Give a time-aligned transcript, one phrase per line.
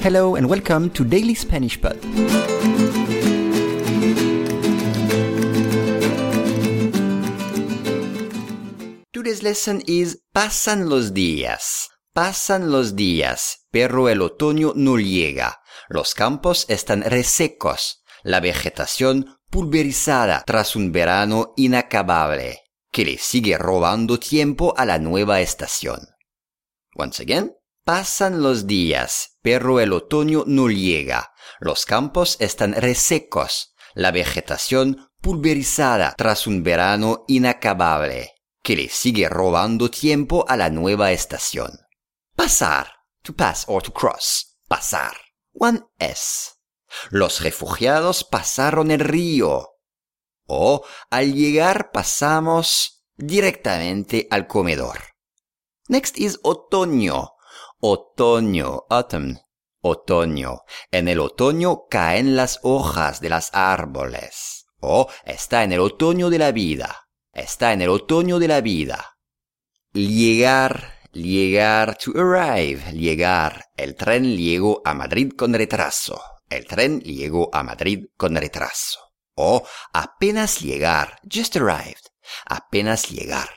[0.00, 2.00] Hello and welcome to Daily Spanish Pod.
[9.12, 11.90] Today's lesson is Pasan los días.
[12.14, 15.60] Pasan los días, pero el otoño no llega.
[15.90, 24.18] Los campos están resecos, la vegetación pulverizada tras un verano inacabable, que le sigue robando
[24.18, 26.00] tiempo a la nueva estación.
[26.94, 27.52] Once again,
[27.84, 31.32] pasan los días, pero el otoño no llega.
[31.58, 39.90] Los campos están resecos, la vegetación pulverizada tras un verano inacabable, que le sigue robando
[39.90, 41.70] tiempo a la nueva estación.
[42.36, 42.92] Pasar,
[43.22, 45.12] to pass or to cross, pasar.
[45.52, 46.59] One S.
[47.10, 49.68] Los refugiados pasaron el río.
[50.46, 54.98] O al llegar pasamos directamente al comedor.
[55.88, 57.32] Next is otoño.
[57.80, 59.38] Otoño, autumn.
[59.82, 60.62] Otoño.
[60.90, 64.66] En el otoño caen las hojas de los árboles.
[64.80, 67.08] O está en el otoño de la vida.
[67.32, 69.18] Está en el otoño de la vida.
[69.92, 73.64] Llegar Llegar to arrive, llegar.
[73.76, 76.22] El tren llegó a Madrid con retraso.
[76.50, 78.98] El tren llegó a Madrid con retraso.
[79.34, 82.02] O apenas llegar, just arrived.
[82.44, 83.48] Apenas llegar.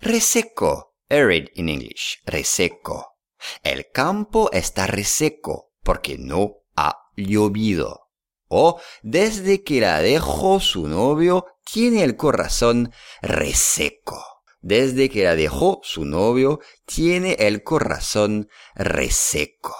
[0.00, 3.16] Reseco, arid in English, reseco.
[3.62, 8.10] El campo está reseco porque no ha llovido.
[8.48, 14.36] O desde que la dejó su novio, tiene el corazón reseco
[14.66, 19.76] desde que la dejó su novio, tiene el corazón reseco.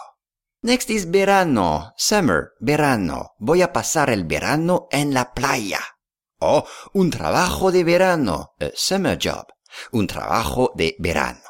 [0.66, 3.36] Next is verano, summer, verano.
[3.38, 5.78] Voy a pasar el verano en la playa.
[6.40, 9.46] O oh, un trabajo de verano, a summer job,
[9.92, 11.48] un trabajo de verano.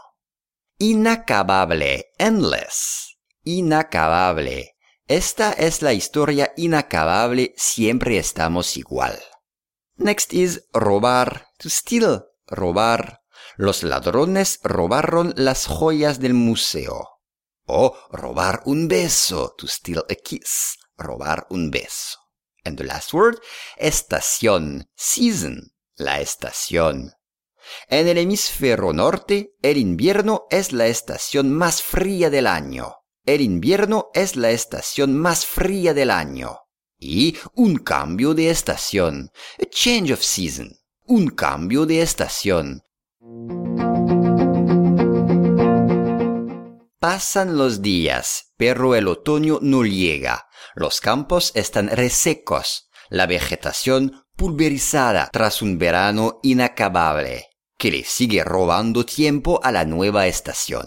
[0.77, 3.17] Inacabable, endless.
[3.43, 4.75] Inacabable.
[5.09, 9.19] Esta es la historia inacabable, siempre estamos igual.
[9.97, 13.21] Next is robar, to steal, robar,
[13.57, 17.16] los ladrones robaron las joyas del museo.
[17.67, 22.19] O robar un beso, to steal a kiss, robar un beso.
[22.65, 23.41] And the last word,
[23.77, 27.13] estación, season, la estación.
[27.89, 32.95] En el hemisferio norte, el invierno es la estación más fría del año.
[33.25, 36.61] El invierno es la estación más fría del año.
[36.99, 42.83] Y un cambio de estación, a change of season, un cambio de estación,
[47.09, 50.49] Pasan los días, pero el otoño no llega.
[50.75, 57.47] Los campos están resecos, la vegetación pulverizada tras un verano inacabable,
[57.79, 60.87] que le sigue robando tiempo a la nueva estación.